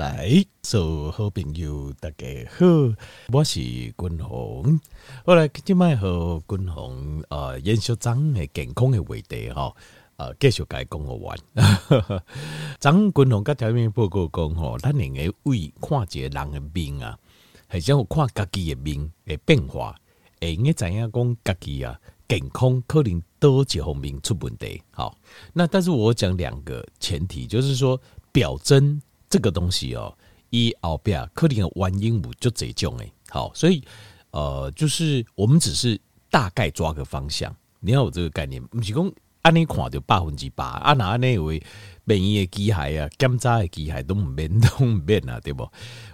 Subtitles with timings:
[0.00, 2.64] 来，所好朋友大家好，
[3.30, 4.80] 我是君鸿。
[5.26, 9.70] 后来今麦和君鸿呃延续张诶健康诶话题哈，
[10.16, 11.38] 呃继续该讲我完。
[12.78, 17.18] 张君鸿甲条面报告讲吼，咱两个为看一个人诶命啊，
[17.70, 19.94] 系想看家己诶命诶变化，
[20.40, 24.80] 会应该知影讲家己啊健康可能多几方面出问题。
[24.92, 25.14] 好，
[25.52, 28.00] 那但是我讲两个前提，就是说
[28.32, 28.98] 表征。
[29.30, 30.12] 这个东西哦，
[30.50, 33.80] 以后边可能的玩鹦鹉就这种诶，好，所以
[34.32, 35.98] 呃，就是我们只是
[36.28, 39.12] 大概抓个方向，你要有这个概念，不是讲
[39.42, 41.62] 按你看就百分之百，啊那那位
[42.02, 45.66] 免疫的机械啊，检查的机械都唔变都唔变啊，对不？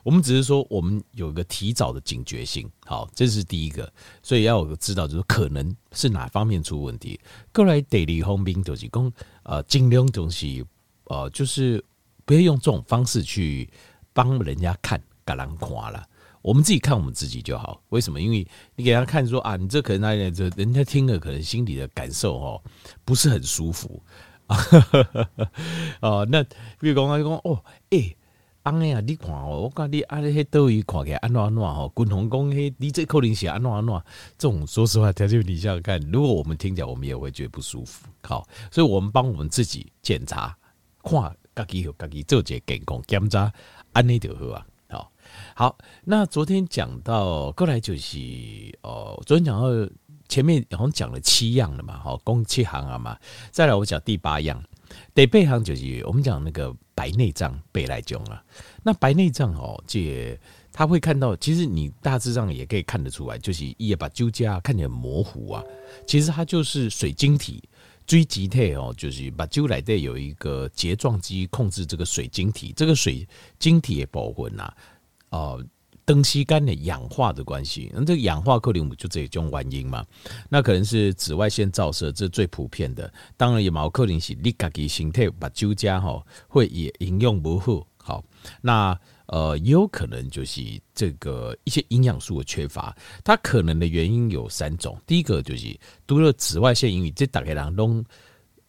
[0.05, 3.91] 我们只是说我们有一个提早的警觉性，好，这是第一个，
[4.23, 7.19] 所以要有个知道，就是可能是哪方面出问题。
[7.53, 9.11] 过来第二方面就是讲，
[9.43, 10.63] 呃，尽量东西，
[11.05, 11.83] 呃，就是。
[12.27, 13.71] 不要用这种方式去
[14.13, 16.05] 帮人家看，给人看了。
[16.43, 17.81] 我们自己看我们自己就好。
[17.89, 18.21] 为什么？
[18.21, 22.63] 因为你给他看说啊，你这可能那这人家听了可能心里的感受哦，
[23.05, 24.01] 不是很舒服
[24.47, 24.57] 啊。
[26.03, 26.45] 哦，那
[26.79, 28.15] 比如讲他讲哦，哎，
[28.63, 33.95] 安呀，你看哦，我讲你安那些都一看起来安怎安怎吼，共同讲嘿，你这可能是安怎安怎。
[34.39, 38.07] 这种说实话，条件你想想看，如果我们听起来，我们也会觉得不舒服。
[38.23, 40.57] 好，所以我们帮我们自己检查
[41.03, 41.37] 看。
[41.57, 43.51] 自己和自己做一些健康检查，
[43.93, 44.67] 安内就好啊。
[44.89, 45.11] 好，
[45.55, 48.19] 好，那昨天讲到过来就是
[48.83, 49.69] 哦，昨天讲到
[50.29, 53.19] 前面好像讲了七样了嘛，好，共七行啊嘛。
[53.51, 54.63] 再来我讲第八样，
[55.15, 58.45] 第八行就是我们讲那个白内障白内障啊。
[58.83, 60.39] 那白内障哦，这
[60.73, 65.65] 他会看到，其实你大致上也可以看得出来，就是也把揪痂看起来模糊啊，
[66.07, 67.63] 其实它就是水晶体。
[68.07, 73.27] 锥结体哦，就是把揪来的有一个睫状肌控制这个水晶体，这个水
[73.59, 74.73] 晶体的部分呐，
[75.31, 75.65] 哦，
[76.05, 80.05] 灯吸干的氧化的关系，那这个氧化克林姆就这种原因嘛，
[80.49, 83.13] 那可能是紫外线照射，这是最普遍的。
[83.37, 88.25] 当然也毛克林是你自己身体把揪痂哈，会也营养不好，好
[88.63, 88.99] 那。
[89.27, 90.63] 呃，也有可能就是
[90.95, 94.97] 这个一些营养素的缺乏，它可能的原因有三种。
[95.07, 95.77] 第一个就是
[96.07, 98.05] 读了紫外线，因为这大概人都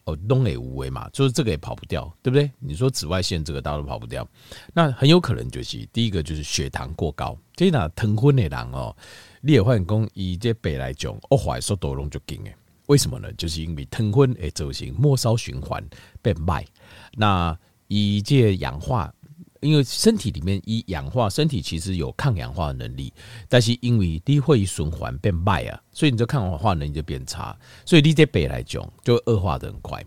[0.04, 2.50] 哦都也无为嘛，就是这个也跑不掉，对不对？
[2.58, 4.26] 你说紫外线这个大家都跑不掉，
[4.74, 7.38] 那很有可能就是第一个就是血糖过高。
[7.54, 8.96] 这那糖分的人哦，
[9.40, 12.54] 你也发现讲以这白来讲，恶化速度拢就紧诶。
[12.86, 13.32] 为什么呢？
[13.34, 15.86] 就是因为糖分会造成末梢循环
[16.22, 16.64] 变慢，
[17.12, 19.14] 那以这氧化。
[19.60, 23.12] 因为身体里面一氧化，身体其实有抗氧化能力，
[23.48, 30.04] 但是因为低会循环变慢啊，所以你这抗氧化能力就变差，所以你这北来讲就恶化的很快。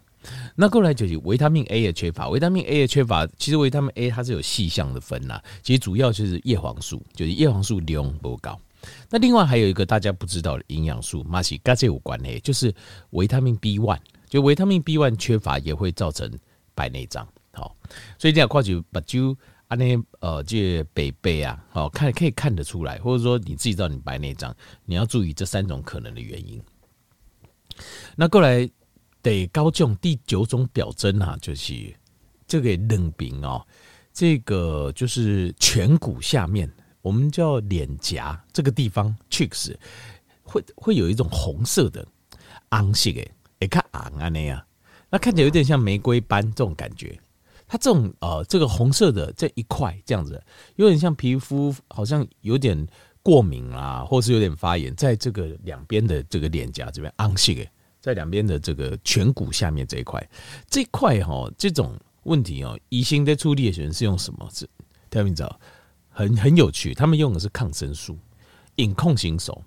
[0.56, 8.59] 那过来就是维他命 A 的缺乏，维他命 A 的缺乏，其实维他命 A 它是有细项的分呐，其实主要就是叶黄素，就是叶黄素量不高。
[9.09, 12.73] 那另外还有一个大家不知道的营养素，马是跟这有关系，就是
[13.11, 16.31] 维他命 B one，就维他命 B one 缺乏也会造成
[16.75, 17.28] 白内障。
[17.53, 17.75] 好，
[18.17, 26.61] 所以这样跨就把就啊那呃这北北啊，好看可以看得出来，或者说你自己知道你白内障，你要注意这三种可能的原因。
[28.16, 28.69] 那过来
[29.22, 31.94] 得高中第九种表征啊，就是
[32.47, 33.66] 这个冷病哦，
[34.13, 39.75] 这个就是颧骨下面，我们叫脸颊这个地方，cheeks
[40.44, 42.06] 会会有一种红色的
[42.69, 43.28] 红色的，
[43.59, 44.61] 哎看红啊那样，
[45.09, 47.17] 那看起来有点像玫瑰斑这种感觉。
[47.72, 50.44] 它这种呃，这个红色的这一块这样子，
[50.76, 52.86] 有点像皮肤好像有点
[53.24, 57.66] 过敏啊，或是有点发炎，在这个两边的这个脸颊这边，红色的，
[58.02, 60.22] 在两边的这个颧骨下面这一块，
[60.70, 64.50] 这块哈，这种问题哦，医生在处理的时候是用什么？
[64.53, 64.68] 是
[65.09, 65.50] 听明白？
[66.09, 68.18] 很很有趣，他们用的是抗生素，
[68.76, 69.64] 隐控型手，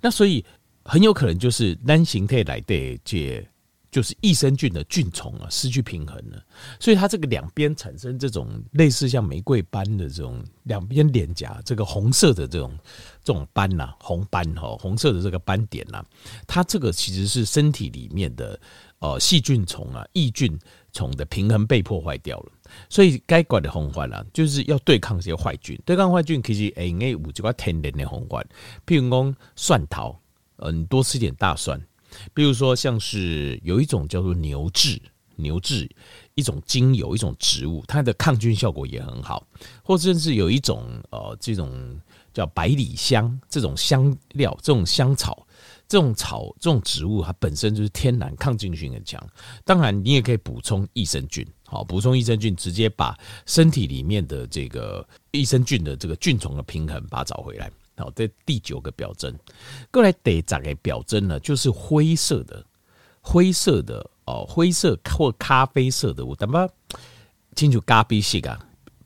[0.00, 0.44] 那所以
[0.82, 3.48] 很有可能就是单形态来的这。
[3.90, 6.42] 就是益生菌的菌虫啊失去平衡了，
[6.78, 12.76] 所以它这个两边产生这种类似像玫瑰斑的这种两边脸颊这个红色的这种
[13.24, 16.04] 这种斑呐，红斑哈，红色的这个斑点呐，
[16.46, 18.58] 它这个其实是身体里面的
[18.98, 20.58] 呃细菌虫啊益菌
[20.92, 22.52] 虫的平衡被破坏掉了，
[22.90, 28.44] 所以该管的红环啊，就是要对抗这些坏菌，对抗坏菌其实诶，有几块天然的红环，
[28.86, 30.18] 譬如说蒜头，
[30.56, 31.80] 嗯，多吃点大蒜。
[32.34, 35.00] 比如说，像是有一种叫做牛至，
[35.36, 35.88] 牛至
[36.34, 39.46] 一种精油，一种植物，它的抗菌效果也很好。
[39.82, 42.00] 或者是有一种呃，这种
[42.32, 45.46] 叫百里香，这种香料，这种香草，
[45.88, 49.24] 这种草，这种植物，它本身就是天然抗菌性很强。
[49.64, 57.70] 当然，你也可以补充益生菌，好，补充益生菌，直接把身体里面的这个益生菌的这个菌丛的平衡把它找回来。
[57.96, 59.34] 好，这第九个表征，
[59.90, 62.64] 过来第十个表征呢，就是灰色的，
[63.22, 66.68] 灰色的哦，灰色或咖啡色的，我怎么
[67.54, 68.58] 清楚咖啡色啊？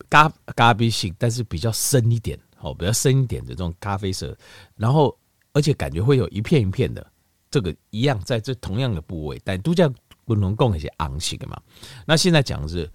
[0.08, 4.36] 咖咖啡色，但是比较深一点，哦，比较深一点的这种咖啡色，
[4.74, 5.16] 然后
[5.52, 7.06] 而且感觉会有一片一片的，
[7.50, 9.88] 这个一样在这同样的部位，但都叫
[10.24, 11.56] 不能共一些昂性的嘛。
[12.04, 12.90] 那现在讲的是。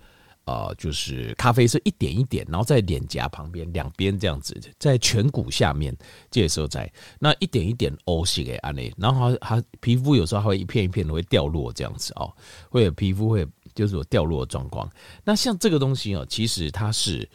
[0.45, 5.95] 呃，就是咖啡色一点一点，然后在脸颊旁边两边这样子，在颧骨下面
[6.29, 12.31] 这时候在那一点一点 O 型诶，安内，然后它皮肤有时候还会一片一片的会掉落这样子哦，
[12.69, 13.43] 会有皮肤会
[13.73, 14.87] 就是有掉落的状况。
[15.23, 17.27] 那像这个东西哦，其实它是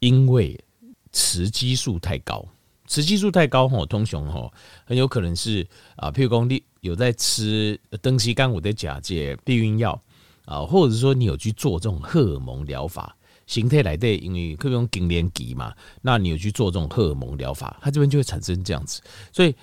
[0.00, 0.62] 因为
[1.10, 2.46] 雌激素太高，
[2.86, 4.52] 雌激素太高吼，通常吼
[4.84, 5.66] 很有可能是
[5.96, 9.98] 啊，譬如说你有在吃登西干五的假借避孕药。
[10.44, 13.16] 啊，或者说你有去做这种荷尔蒙疗法，
[13.46, 19.00] 形态来的，因为可以用更年期嘛，那你有去做这种荷尔蒙疗法，它这边就会产生这样子。
[19.32, 19.54] 所以，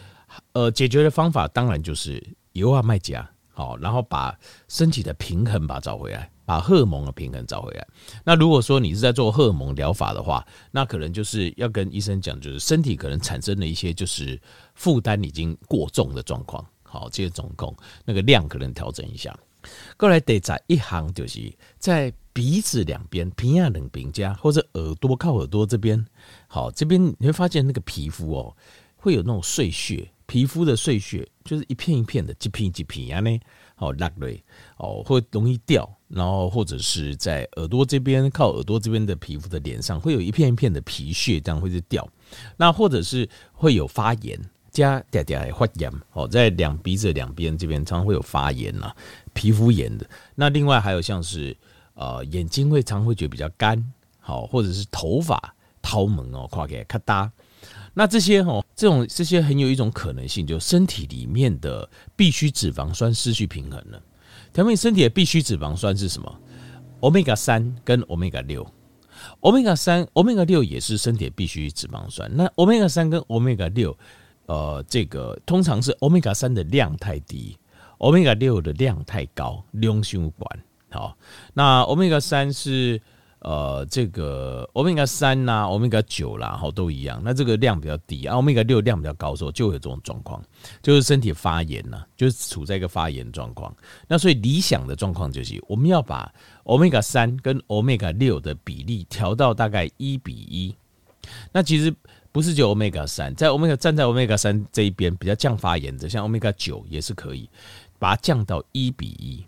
[0.54, 2.24] 呃，解决的方法当然就是
[2.54, 4.38] 油啊麦加，好，然后把
[4.68, 7.88] 身体的平衡把它找回来，把荷尔蒙的平衡找回来。
[8.24, 14.40] 那如果说你是在做荷尔蒙疗法的话，那可能就是要跟医生讲，就是身体可能产生了一些就是
[14.76, 17.76] 负担已经过重的状况，好，这些总共
[18.06, 19.38] 那个量可能调整一下。
[19.98, 26.06] 过来得在一行，就是在鼻子两边、鼻亚两边加，或者耳朵靠耳朵这边。
[26.48, 28.56] 好，这边你会发现那个皮肤哦，
[28.96, 33.40] 会有那种碎屑，皮肤的碎屑就是一片一片的，一片一片啊呢。
[33.76, 34.44] 好，落泪
[34.78, 35.90] 哦，会容易掉。
[36.10, 42.08] 然后或者是在耳朵这边，靠耳朵这边的皮肤的脸上，会有一片一片的皮屑，这样会是掉。
[42.58, 44.40] 那或者是会有发炎。
[44.80, 48.92] 加嗲嗲发炎哦，在两鼻子两边这边常常会有发炎呐，
[49.34, 50.10] 皮肤炎的。
[50.36, 51.56] 那另外还有像是
[51.96, 53.84] 呃眼睛会常会觉得比较干，
[54.20, 57.30] 好，或者是头发掏毛哦，垮给咔嗒。
[57.94, 64.02] 那这些哦，这种这些很有一种可能性，就身体里面的必需脂肪酸失去平衡了。
[64.54, 66.40] 条目身体的必需脂肪酸是什么
[67.02, 68.66] ？Omega 三跟 Omega 六
[69.42, 72.32] ，Omega 三、Omega 六也是身体必需脂肪酸。
[72.34, 73.98] 那 Omega 三跟 Omega 六。
[74.50, 77.56] 呃，这个通常是欧米伽三的量太低，
[78.00, 80.60] 欧米伽六的量太高，量太管
[80.90, 81.16] 好。
[81.54, 83.00] 那欧米伽三是
[83.42, 87.22] 呃，这个欧米伽三呐，欧米伽九啦，好都一样。
[87.24, 90.44] 那这个量比较低啊，欧米伽六量比较高的时候，就会有这种状况，
[90.82, 93.72] 就是身体发炎呐，就是处在一个发炎状况。
[94.08, 100.76] 那所以理想的状况就是，我们要把欧米伽三跟欧米伽六的比例调到大概一比一。
[101.52, 101.94] 那其实。
[102.32, 107.50] 不是就 Omega 三，在 Omega 站在 Omega 三这一边比较降发炎的，像 Omega 九也是可以
[107.98, 109.44] 把它降到一比一，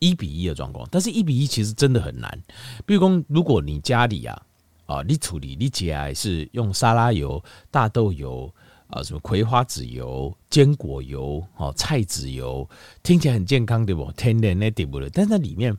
[0.00, 0.86] 一比一的状况。
[0.90, 2.36] 但是，一比一其实真的很难。
[2.84, 4.42] 比如说，如果你家里啊
[4.86, 8.52] 啊，你处理你家是用沙拉油、大豆油
[8.88, 12.68] 啊，什么葵花籽油、坚果油、哦菜籽油，
[13.04, 14.10] 听起来很健康对不？
[14.12, 15.08] 天然的对不对？
[15.10, 15.74] 但是里面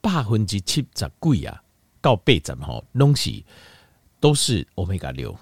[0.00, 1.62] 百分之七十贵啊，
[2.00, 3.44] 到八十哈东西
[4.18, 5.36] 都是 Omega 六。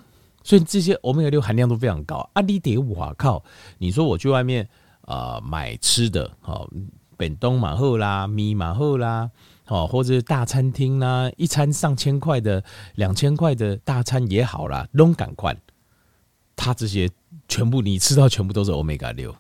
[0.46, 2.40] 所以这些欧米伽六含量都非常高啊！
[2.40, 3.43] 你得哇靠！
[3.78, 4.69] 你说我去外面
[5.00, 6.70] 啊、买吃的，好，
[7.16, 9.28] 本东马后啦、米马后啦，
[9.64, 12.62] 好，或者大餐厅啦，一餐上千块的、
[12.94, 15.56] 两千块的大餐也好啦，拢赶快，
[16.55, 17.10] 它这些
[17.48, 19.34] 全部你吃到全部都是欧米伽六，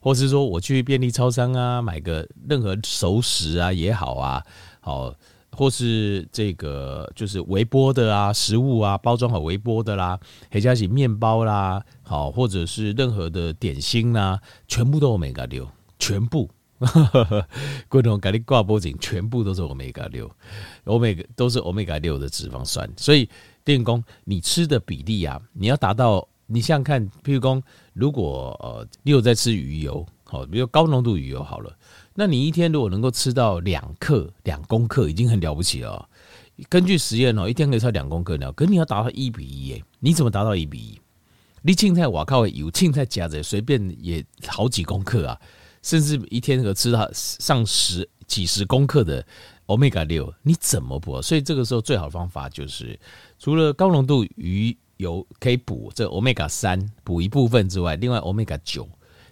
[0.00, 4.44] 或是说我去便利超商啊买个任何熟食啊也好啊，
[4.80, 5.14] 好。
[5.52, 10.18] 或是这个就是微波的啊，食物啊，包装好微波的啦，
[10.50, 16.48] 还加起面包啦，好，或者是任何的点心啦，全部都欧米伽六，全部，
[17.88, 20.30] 各种咖喱挂脖颈，全部都是欧米伽六，
[20.84, 23.28] 欧米都是欧米伽六的脂肪酸，所以
[23.64, 27.62] 电工你吃的比例啊，你要达到，你想想看，譬如说，
[27.94, 31.74] 如果呃你有在吃鱼油，好，比如高浓度鱼油好了。
[32.14, 36.08] 那你一天如果能够吃到两克两公克，已经很了不起了。
[36.68, 39.82] 根据实验哦，一天可以吃两公克呢，可你要达到一比一耶？
[40.00, 41.00] 你怎么达到一比一？
[41.62, 45.40] 你青菜瓦靠有青菜夹着，随便也好几公克啊，
[45.82, 49.24] 甚至一天可吃到上十几十公克的
[49.66, 51.22] 欧米伽六，你怎么补？
[51.22, 52.98] 所以这个时候最好的方法就是，
[53.38, 58.88] 除了高浓度鱼油可以补这欧米伽三补一部分之外，另外欧米伽九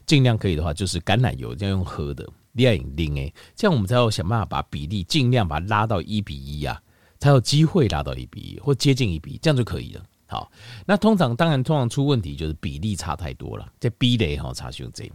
[0.06, 2.26] 尽量可以的话，就是橄榄油要用喝的。
[2.52, 6.80] 恋爱零诶，这样我们才要想办法把比例尽量把它拉到一比一啊，
[7.18, 10.02] 才有机会拉到一比一或接近一比一，这样就可以了。
[10.26, 10.50] 好，
[10.86, 15.10] 那通常当然通常出问题就是比例差太多了，这 B 类哈差胸这。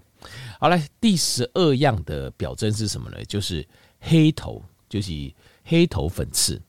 [0.59, 3.25] 好来，第十二样的表征是什么呢？
[3.25, 3.67] 就是
[3.99, 5.33] 黑头，就是
[5.63, 6.61] 黑头粉刺。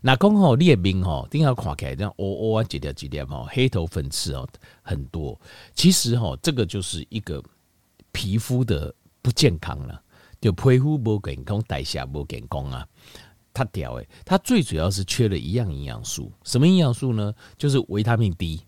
[0.00, 4.48] 那刚好，你的面吼，定要看起来这样，哦哦啊，几条几条哈，黑头粉刺哦
[4.80, 5.36] 很多。
[5.74, 7.42] 其实哈，这个就是一个
[8.12, 10.02] 皮肤的不健康了，
[10.40, 12.86] 就皮肤不健康，代谢不健康啊。
[13.52, 17.34] 它屌诶，它最主要是缺了一样营养素，什么营养素呢？
[17.58, 18.60] 就是维他命 D。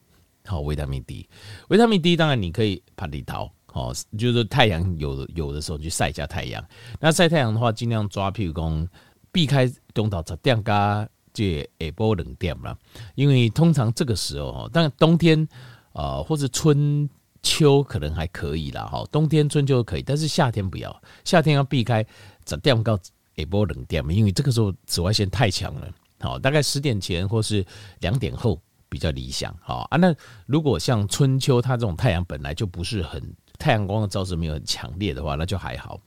[0.44, 1.28] 好，维他命 D，
[1.68, 6.62] 维他命 D 当然你可以怕里头，哦，就是太阳有有的时候去晒一下太阳。
[6.98, 8.88] 那晒太阳的话，尽量抓，譬如讲
[9.30, 12.76] 避开中到十点加这下晡两点了，
[13.14, 15.46] 因为通常这个时候哦，当冬天
[15.92, 17.08] 啊、或者春
[17.42, 22.04] 秋可能还可以啦，哈，冬天春秋可以，但是夏天不要，夏天要避开
[22.46, 25.88] 十点到下晡两点，因为这个时候紫外线太强了，
[26.20, 27.64] 好，大概十点前或是
[28.00, 28.60] 两点后。
[28.92, 29.96] 比较理想，好啊。
[29.96, 35.98] 那如果像春秋，它这种太阳本来就不是很太阳光的照射没有很强烈的话，那就还好。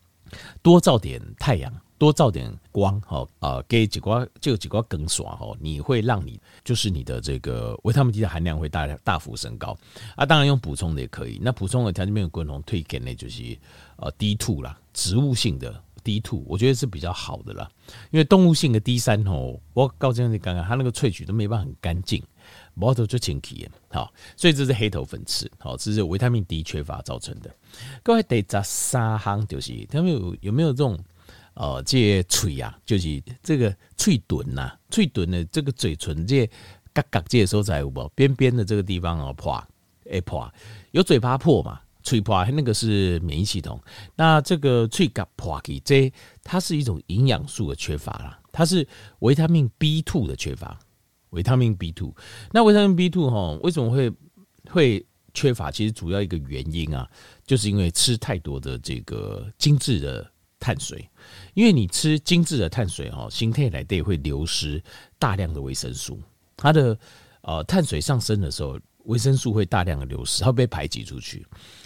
[0.61, 5.55] 多照点太阳，多照点光，好啊，给几光就几光更爽哦。
[5.59, 9.77] 你会让你就是你的这个维他命 D 的含量会大大幅升高
[10.15, 10.25] 啊。
[10.25, 11.39] 当然用补充的也可以。
[11.41, 13.57] 那补充的条件没有共同推荐的就是
[13.97, 17.69] 呃 D two 啦，植物性的 D two，我觉得是比较好的啦。
[18.11, 22.21] 因为动物性的 D 三哦，我告诉你刚刚它那个萃取都没办法很干净。
[22.75, 27.49] 毛头就清气，好，所以这是黑头粉刺，好，这是维他命 D 缺乏造成的。
[28.03, 30.99] 各位得十三行就是，他们有有没有这种
[31.55, 36.49] 哦，这嘴啊，就是这个嘴唇呐，嘴唇的这个嘴唇这
[36.93, 38.11] 嘎嘎这些所在有无？
[38.15, 39.61] 边边的这个地方哦破，
[40.09, 40.51] 哎破，
[40.91, 41.81] 有嘴巴破嘛？
[42.03, 43.81] 嘴破那个是免疫系统，
[44.15, 46.11] 那这个嘴嘎破去，这
[46.43, 48.87] 它是一种营养素的缺乏啦，它是
[49.19, 50.79] 维他命 B two 的缺乏。
[51.31, 52.15] 维他命 B two，
[52.53, 54.09] 那维他命 B two 哈，为什么会
[54.69, 55.69] 会缺乏？
[55.69, 57.05] 其实主要一个原因啊，
[57.45, 60.31] 就是因为吃太多的这个精致的
[60.65, 61.07] 碳水。
[61.53, 64.81] 因为你吃精致的碳水哈，心态来对会流失
[65.19, 66.19] 大量的维生素。
[66.57, 66.97] 它的
[67.41, 71.45] 呃碳水上升的时候，维生素会大量的流失，它会被排挤出去。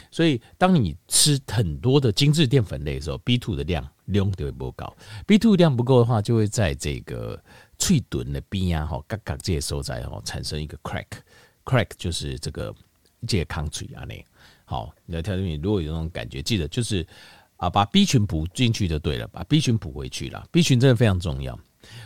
[0.09, 4.95] 所以当你吃很多的精致淀粉类的时候，B two 的量量就会不够。
[5.27, 7.37] B two 量不够的话，就会在这个。
[7.81, 12.75] 脆钝的边啊，哈，嘎嘎这些所在哈，产生一个 crack，crack 就是这个
[13.25, 14.21] 健康脆啊，那
[14.65, 17.07] 好，你要跳进去，如果有那种感觉，记得就是
[17.59, 21.57] 啊，把 B 群补进去就对了，把 B 群补回去了，B 群真的非常重要，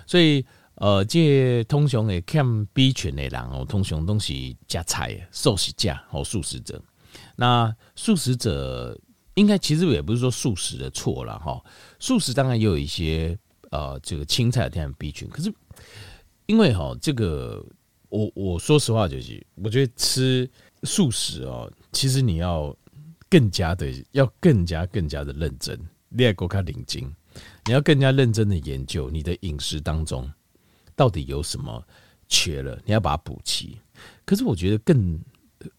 [0.05, 0.45] 所以
[0.75, 6.81] 呃，这通常诶看 B 群的人哦，通常东西加菜，素食者哦素食者，
[7.37, 8.99] 那素食者
[9.35, 11.63] 应该其实也不是说素食的错了哈，
[11.99, 13.37] 素食当然也有一些
[13.71, 15.53] 呃，这个青菜的天然 B 群，可是。
[16.45, 17.65] 因为哈，这个
[18.09, 20.47] 我我说实话就是，我觉得吃
[20.83, 22.75] 素食哦，其实你要
[23.33, 25.75] 更加的，要更加更加的认真，
[26.07, 27.11] 你要看领经，
[27.65, 30.31] 你要更加认真的研究你的饮食当中
[30.95, 31.83] 到底有什么
[32.27, 33.79] 缺了，你要把它补齐。
[34.23, 35.19] 可是我觉得更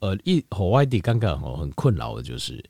[0.00, 2.60] 呃一和外地刚刚哦很困扰的就是，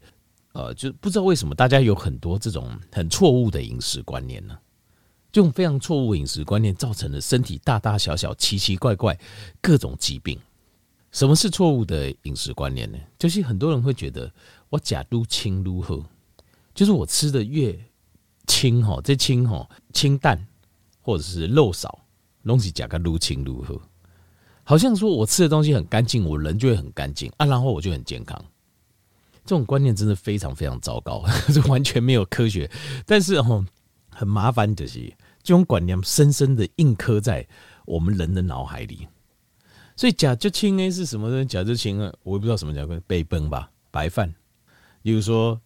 [0.52, 4.58] 呃，就不知道为什么大家有很多这种很错误的饮食观念呢？
[5.32, 9.18] 这种非常错误饮食观念，造成了身体大大小小、奇奇怪怪
[9.62, 10.38] 各种疾病。
[11.10, 12.98] 什么是错误的饮食观念呢？
[13.16, 14.28] 就是很多人会觉得
[14.74, 16.04] 我假如清如何，
[16.74, 17.78] 就是我吃的越
[18.48, 20.36] 清哈，这清哈清淡
[21.00, 22.00] 或者是肉少，
[22.44, 23.80] 东西假个如清如何，
[24.64, 28.44] 好像说我吃的东西很干净，我人就会很干净啊，然后我就很健康。
[29.44, 32.68] 这种观念真的非常非常糟糕，这完全没有科学。
[33.06, 33.64] 但是哦，
[34.10, 35.14] 很麻烦就是。
[35.44, 37.46] 这种观念深深的印刻在
[37.84, 39.06] 我们人的脑海里，
[39.94, 41.44] 所以假就清 A 是什么呢？
[41.44, 44.34] 假就清啊，我也不知道什么叫背崩吧，白饭。
[45.04, 45.60] 比如说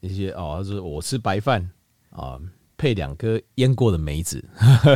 [0.00, 1.66] 一些哦，他说我吃白饭
[2.10, 2.38] 啊，
[2.76, 4.44] 配两颗腌过的梅子。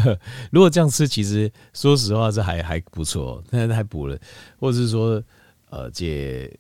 [0.53, 4.19] 如果这样吃，其实说实话是还还不错，但是还补了，
[4.61, 5.23] 或者是说
[5.71, 6.55] 呃，这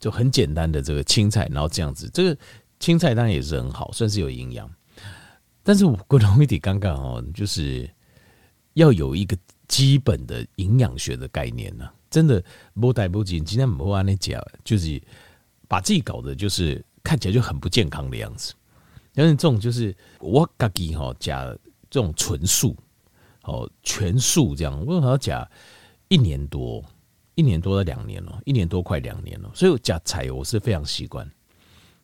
[0.00, 2.36] 就很简单的这个青菜，然后这样子，这个
[2.80, 4.68] 青菜当然也是很好，算是有营养。
[5.62, 7.88] 但是我更容易点尴尬哦，就是
[8.72, 11.88] 要有一个基本的营养学的概念呢。
[12.10, 12.42] 真的
[12.74, 15.00] 不带不紧，今天不会按那讲，就是
[15.70, 18.52] 把自己搞得就是看起来就很不健康的样子。
[19.14, 21.44] 但是这种就是我自己哈加
[21.88, 22.76] 这种纯素
[23.44, 25.48] 哦全素这样，为什么要加
[26.08, 26.84] 一年多？
[27.36, 29.48] 一年多到两年了，一年多快两年了。
[29.54, 31.30] 所以加菜我是非常习惯。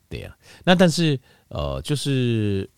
[0.07, 1.19] 对呀，那但是
[1.49, 2.69] 呃就是。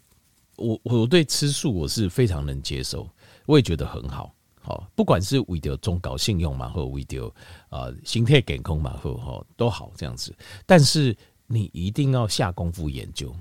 [0.61, 3.09] 我我对吃素我是非常能接受，
[3.45, 7.33] 我也觉得很好，好，不管是为了中高信用嘛，或为了
[7.69, 10.35] 啊心态健康嘛，或哈都好这样子。
[10.65, 11.15] 但是
[11.47, 13.33] 你一定要下功夫研究。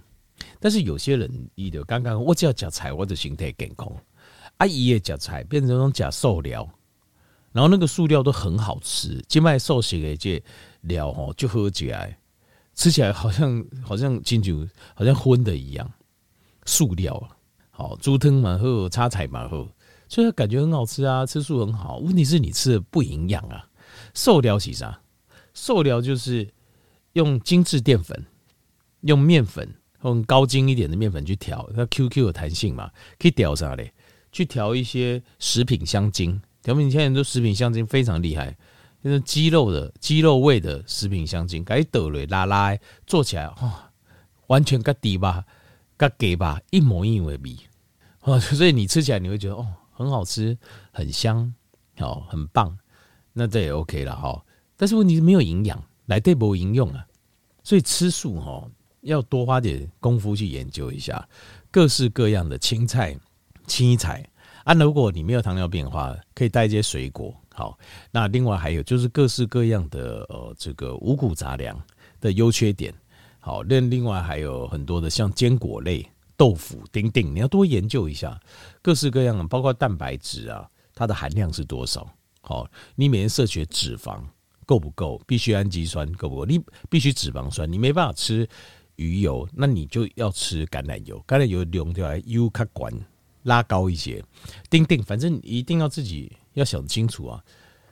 [0.61, 3.91] 但是有些人，伊就刚刚我只要讲菜，我的心态健康。
[4.59, 6.69] 阿姨也假菜变成那种假塑料，
[7.53, 10.43] 然后那个塑料都很好吃，金麦寿司的这
[10.83, 12.17] 料吼就喝起来，
[12.75, 15.93] 吃起来好像好像金酒好像荤的一样，
[16.65, 17.29] 塑料
[17.71, 19.67] 好猪汤嘛好，叉菜嘛好，
[20.09, 21.99] 所以感觉很好吃啊，吃素很好。
[21.99, 23.69] 问题是你吃的不营养啊，
[24.15, 25.01] 瘦料是啥？
[25.55, 26.49] 瘦料就是
[27.13, 28.27] 用精致淀粉，
[29.03, 29.75] 用面粉。
[30.05, 32.89] 用高筋一点的面粉去调，它 QQ 有弹性嘛，
[33.19, 33.93] 可以调啥嘞？
[34.31, 38.57] 去调一些食品香精，调品现在很多食品香精非常厉害，
[39.03, 43.91] 就是鸡肉的鸡肉味的食品香精，改抖嘞拉拉，做起来哇，
[44.47, 45.45] 完全跟底吧，
[45.97, 47.57] 跟给吧一模一样的味，
[48.21, 49.67] 哦，所以你吃起来你会觉得哦，
[49.99, 50.57] 很好吃，
[50.93, 51.53] 很香，
[51.99, 52.79] 哦，很棒，
[53.33, 54.45] 那这也 OK 了哈。
[54.77, 57.05] 但是问题是没有营养，来对不营养啊，
[57.65, 58.65] 所以吃素哈。
[59.03, 61.27] 要多花点功夫去研究一下
[61.71, 63.17] 各式各样的青菜、
[63.67, 64.29] 青菜
[64.65, 64.75] 啊。
[64.75, 67.33] 如果你没有糖尿病的话，可以带一些水果。
[67.55, 67.79] 好，
[68.11, 71.81] 那另外还有就是各式各样的呃这个五谷杂粮
[72.21, 72.93] 的优缺点。
[73.39, 76.05] 好，另另外还有很多的像坚果类、
[76.39, 78.41] 豆腐、丁丁，你要多研究一下
[78.81, 82.09] 各式各样的，包括蛋白质啊，它的含量是多少？
[82.41, 84.23] 好，你每天摄取脂肪
[84.65, 85.21] 够不够？
[85.27, 86.47] 必须氨基酸够不够？
[86.47, 88.49] 你必须脂肪酸，你没办法吃。
[88.97, 92.93] 鱼油，那你就要吃橄榄油，橄榄油用掉来油卡管
[93.45, 94.21] 拉高一些，
[94.69, 97.41] 丁丁，反正一定要自己要想清楚啊。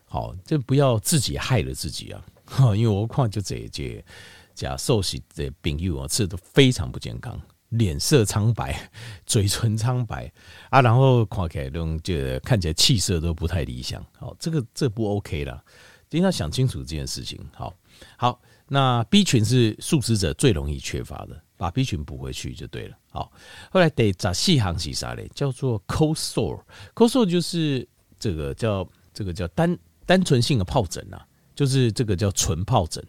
[0.07, 2.25] 好，这不要自己害了自己啊。
[2.75, 4.05] 因为我看就这一届
[4.53, 8.91] 假寿喜的饼油啊，吃的都非常不健康，脸色苍白，
[9.27, 10.33] 嘴唇苍白
[10.71, 14.05] 啊，然后看起来都就看起来气色都不太理想。
[14.19, 15.65] 好，这个这不 OK 了，
[16.09, 17.39] 一定要想清楚这件事情。
[17.55, 17.75] 好，
[18.17, 18.41] 好。
[18.69, 22.99] 那 B 群是素食者最容易缺乏的，把 B 群补回去就对了。
[23.11, 23.31] 好，
[23.71, 25.31] 后来得找细行是啥嘞？
[25.37, 27.87] 叫做 cold sore，cold sore 就是
[28.19, 33.01] 这个叫这个叫单单纯性的疱疹啊，就是这个叫纯疱疹，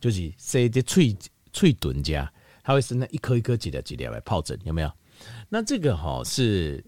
[0.00, 1.14] 就是塞的脆
[1.52, 4.92] 脆墩家，它会生那一颗一颗几粒几粒的疱疹，有没有？
[5.48, 6.84] 那这个哈是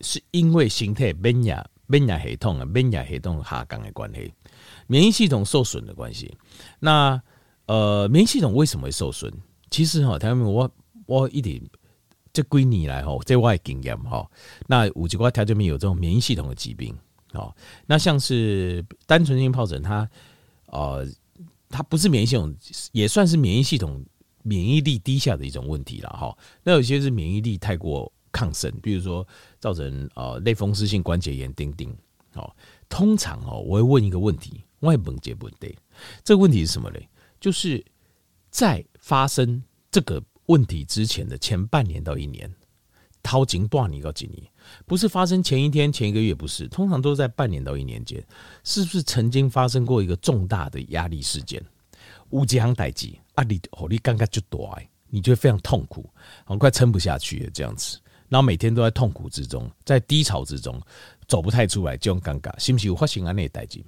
[0.00, 1.52] 是因为形态免疫
[1.86, 4.32] 免疫系统啊免疫系统下降的关系，
[4.86, 6.36] 免疫系统受损的关系，
[6.80, 7.22] 那。
[7.66, 9.32] 呃，免疫系统为什么会受损？
[9.70, 10.68] 其实哈，他们我
[11.06, 11.62] 我一点
[12.32, 14.28] 这归你来哈，这我的经验哈。
[14.66, 16.94] 那五级瓜条这边有这种免疫系统的疾病
[17.32, 17.54] 哦。
[17.86, 20.06] 那像是单纯性疱疹，它
[20.66, 21.06] 呃，
[21.68, 22.54] 它不是免疫系统，
[22.90, 24.04] 也算是免疫系统
[24.42, 26.36] 免疫力低下的一种问题了哈。
[26.62, 29.26] 那有些是免疫力太过亢盛，比如说
[29.58, 31.94] 造成呃类风湿性关节炎，丁丁。
[32.34, 32.50] 哦，
[32.88, 35.76] 通常哦，我会问一个问题，外本节不对，
[36.24, 37.06] 这个问题是什么嘞？
[37.38, 37.84] 就是
[38.48, 42.50] 在发生这个问题之前的前半年到一年，
[43.22, 44.48] 掏金断你告诉你，
[44.86, 48.24] 不是发生前一天、前一个月，不是，通常都在半年到一年间，
[48.64, 51.62] 是不是曾经发生过一个重大的压力事件？
[52.30, 56.08] 乌江代志你哦，你刚刚就多爱，你就会非常痛苦，
[56.44, 60.80] 很快撑不下去了这样子，然后每天都在痛苦之中，在低潮之中，
[61.26, 63.32] 走不太出来，就很尴尬，是不是有发生啊？
[63.32, 63.84] 那代志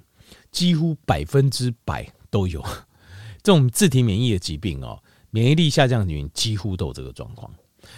[0.51, 2.63] 几乎百分之百 都有。
[3.43, 7.53] 这种自体免疫的疾病哦，免疫力下降的人几乎都有这个状况。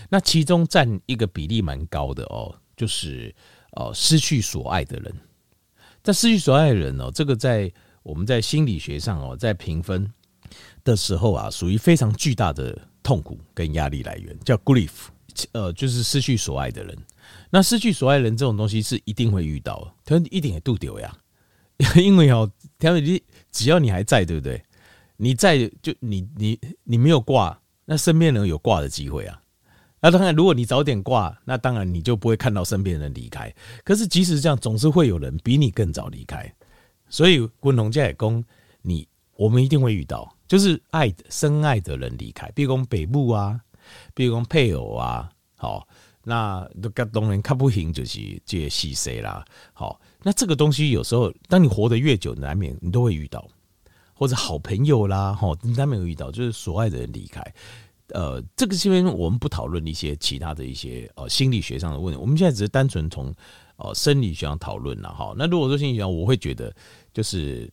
[0.10, 3.34] 那其中占一个比例蛮高的哦，就是
[3.72, 5.16] 呃失去所爱的人。
[6.04, 7.72] 在失去所爱的人哦，这个在
[8.04, 10.06] 我们在心理学上哦，在评分
[10.92, 14.90] 的时候啊，属于非常巨大的痛苦跟压力来源，叫 grief，
[15.52, 16.98] 呃，就是失去所爱的人。
[17.50, 21.16] 那失去所爱人这种东西是一定会遇到的，他一定也度丢呀，
[21.96, 23.22] 因为哦，条你
[23.52, 24.64] 只要你还在，对不对？
[25.18, 29.42] 你在就你你你没有挂，那身边人有挂的机会啊。
[30.00, 33.54] 那当然，如果你早点挂，那当然你就不会看到身边人离开。
[33.84, 36.54] 可是即使这样，总是会有人比你更早离开。
[37.10, 38.44] 所以，滚龙家也公，
[38.84, 43.58] 你我们一定会遇到，就是爱深爱的人离开，比如讲北部啊，
[44.14, 45.88] 比如讲配偶啊，好，
[46.24, 49.46] 那都跟东人看不行，就是这些细碎啦。
[49.74, 53.48] 好，那这个东西有时候，当你活得越久，难免你都会遇到。
[54.20, 57.40] 或者好朋友啦，哈，他没有遇到，就是所爱的人离开。
[58.08, 63.32] 呃，这个这边我们不讨论一些其他的一些呃心理学上的问题，我们现在只是单纯从
[63.76, 65.36] 呃生理学上讨论了哈。
[65.38, 66.76] 那如果说心理学上，我会觉得
[67.14, 67.72] 就是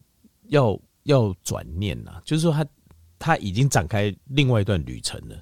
[0.49, 2.67] 要要转念呐，就是说他
[3.19, 5.37] 他已经展开另外一段旅程了，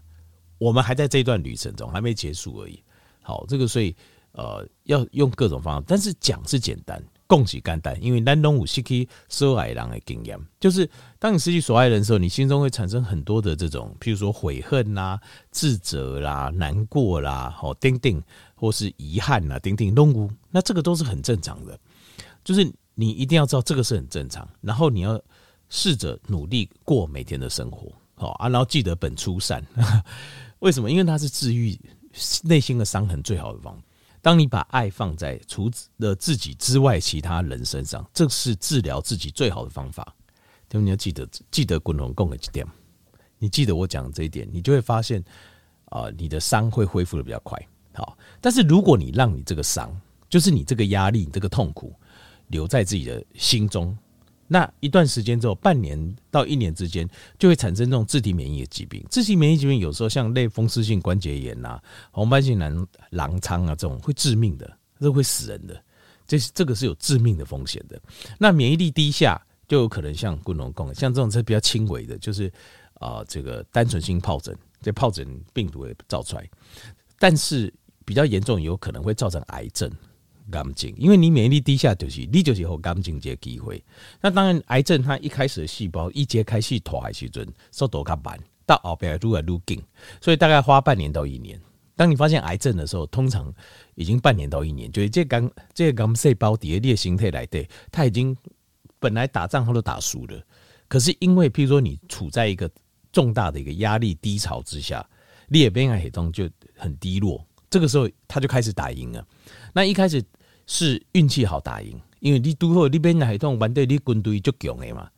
[0.58, 2.80] 我们还在这一段旅程中还没结束而已。
[3.22, 3.96] 好，这个所以
[4.32, 7.02] 呃要用各种方法，但是讲是简单。
[7.28, 10.86] 恭喜简单，因为咱拢有失去所爱人的经验，就是
[11.18, 15.18] 当你失去所爱人的时候，你心中会产生很多的这种，譬如说悔恨啦、
[15.50, 18.22] 自责啦、难过啦、哦，丁丁
[18.54, 21.78] 或是遗憾啦，丁丁拢有，那这个都是很正常的。
[22.44, 25.18] 就是你一定要知道这个是很正常，然后你要
[25.74, 29.64] 试着努力过每天的生活，好啊，然后记得本初善。
[30.60, 30.90] 为什么？
[30.90, 31.76] 因为它是治愈
[32.42, 33.82] 内心的伤痕最好的方法。
[34.20, 40.14] 当你把爱放在除了自己之外其他人身上，这是治疗自己最好的方法。
[40.68, 42.66] 对，你要记得记得滚龙共的几点，
[43.38, 45.24] 你记得我讲这一点，你就会发现
[45.86, 47.58] 啊、你的伤会恢复的比较快。
[47.94, 49.90] 好，但是如果你让你这个伤，
[50.28, 51.94] 就是你这个压力、你这个痛苦
[52.48, 53.96] 留在自己的心中。
[54.52, 59.02] 那一段时间之后，半年到一年之间，就会产生这种自体免疫的疾病。
[59.08, 65.82] 自体免疫疾病有时候像类风湿性关节炎呐、红斑性狼狼疮啊这种会致命的，这会死人的。
[66.26, 67.98] 这这个是有致命的风险的。
[68.38, 72.52] 那免疫力低下，就有可能像滚龙共，像这种是比较轻微的，就是
[73.00, 76.46] 啊、这个单纯性疱疹，这疱疹病毒也造出来。
[77.18, 77.72] 但是
[78.04, 79.90] 比较严重，有可能会造成癌症。
[80.50, 83.82] 癌症，因为你免疫力低下，就是你就是有癌症这个机会。
[84.20, 89.82] 那当然，癌症它一开始的细胞一揭开始脱的时阵，速度较慢，到后边愈来愈紧，
[90.20, 91.60] 所以大概花半年到一年。
[91.94, 93.52] 当你发现癌症的时候，通常
[93.94, 98.36] 已经半年到一年，就是这癌这个癌细胞底下你的形态来对，它已经
[98.98, 100.42] 本来打仗它都打输了，
[100.88, 102.68] 可是因为譬如说你处在一个
[103.12, 105.06] 重大的一个压力低潮之下，
[105.48, 109.24] 你的免疫系统就很低落，这个时候它就开始打赢了。
[109.72, 110.24] 那一开始。
[110.64, 115.10] 是运气好打赢，因为你拄好你免疫系统面对你军队就强的嘛。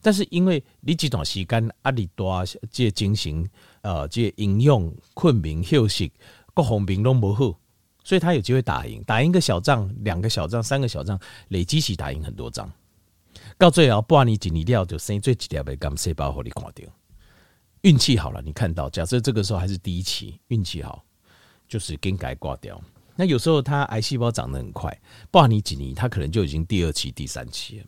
[0.00, 3.46] 但是因为你这段时间压力大，这精神
[3.82, 6.10] 呃，这营养、困眠、休息
[6.54, 7.54] 各方面都不好，
[8.02, 12.72] 所以他有机会打赢，打赢一个小仗、两个小仗、三个小仗，累积起打赢很多仗。
[13.58, 16.72] 到最后半年几年了，就生最几条的癌细胞，给你看到。
[17.82, 21.04] 运气好了，你看到，假设这个时候还是第一期，运气好，
[21.68, 22.80] 就是更改挂掉。
[23.16, 25.00] 那有时候它癌细胞长得很快，
[25.30, 27.86] 不然你几年，它可能就已经第二期、第三期了。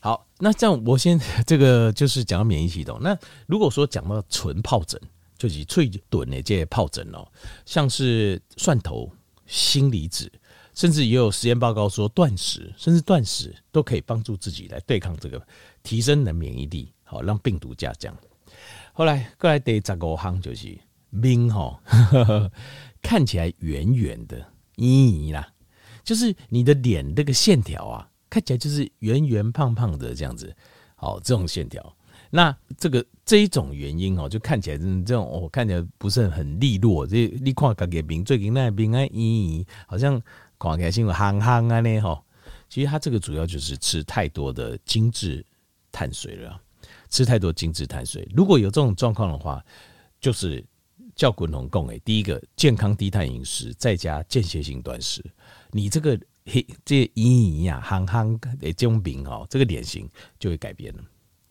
[0.00, 2.98] 好，那这样我先 这个就是讲到免疫系统。
[3.00, 5.00] 那如果说讲到纯疱疹，
[5.38, 7.26] 就是最短的这些疱疹哦，
[7.64, 9.10] 像是蒜头、
[9.46, 10.30] 锌离子，
[10.74, 15.40] 甚至也有实验报告说断食，甚至断食都可以帮助自己来对抗这个，
[15.82, 18.14] 提升的免疫力，好让病毒下降。
[18.92, 20.78] 后来过来第十五行就是
[21.08, 21.80] 面哈。
[23.04, 24.44] 看起来圆圆的，
[24.76, 25.46] 咦啦，
[26.02, 30.56] 就是你的脸那个线条啊，看起来就是圆圆胖胖的这样子，
[30.96, 31.94] 好，这种线条，
[32.30, 37.06] 那这个这一种原因哦，就看起来这种哦，看起来不是很利落。
[37.06, 40.20] 这你看个病最近那病啊，咦，好像
[40.58, 42.20] 看起来像憨憨啊呢哈。
[42.70, 45.44] 其实它这个主要就是吃太多的精致
[45.92, 46.58] 碳水了，
[47.10, 48.26] 吃太多精致碳水。
[48.34, 49.62] 如果有这种状况的话，
[50.18, 50.64] 就是。
[51.14, 55.24] 叫滚龙共诶，第一个健康低碳饮食，再加间歇性断食，
[55.70, 61.02] 你这个嘿这隐隐呀、憨憨的这种病哦，这个脸型就会改变了，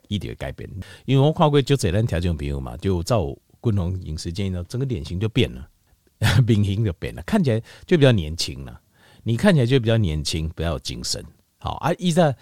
[0.07, 0.69] 一定会改变。
[1.05, 5.67] 因为我看过就这两条这种病嘛，就照滚龙饮食建议呢，整个脸型就变了，
[6.45, 8.81] 脸型就变了，看起来就比较年轻了。
[9.23, 11.23] 你看起来就比较年轻，比较有精神。
[11.57, 12.35] 好啊，依在。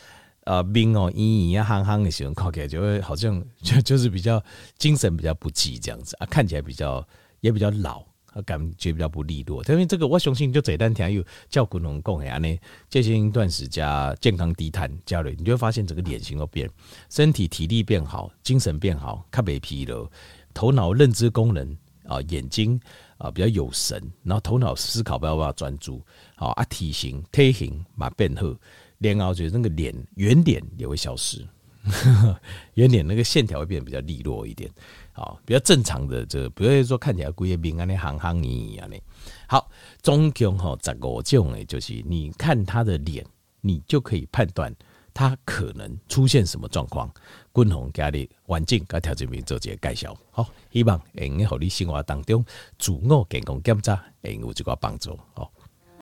[0.46, 4.44] 呃，病哦，隐隐呀，憨憨的时候，看起来就会好像就就是比较
[4.78, 7.08] 精神比较不济这样子啊，看起来比较
[7.42, 8.04] 也比较老，
[8.44, 9.64] 感觉比较不利落。
[9.66, 16.68] 因为这个我相信就这单天有叫滚龙共呀呢，进行断食加健康低碳加了，你就会发现整个脸型都变，
[17.12, 20.10] 身体体力变好，精神变好，较袂疲劳，
[20.56, 21.78] 头脑认知功能
[22.08, 22.80] 啊，眼睛
[23.20, 26.02] 啊比较有神，然后头脑思考比较比较专注，
[26.36, 28.52] 好啊，体型体型嘛变好。
[29.02, 31.44] 脸凹觉得那个脸圆脸也会消失，
[32.76, 34.70] 圆脸那个线条会变得比较利落一点，
[35.12, 38.96] 好，比较正常的这个，不会说看起来规个面啊那憨憨一样的。
[39.48, 39.68] 好，
[40.04, 43.26] 总共哈十五种诶，就是你看他的脸，
[43.62, 44.72] 你就可以判断
[45.16, 47.12] 他可能出现什么状况。
[47.52, 52.46] 滚龙家里环境跟条件面做这个介绍，好，希望能够你生活当中
[52.78, 55.52] 自我健康检查，能有这个帮助，好。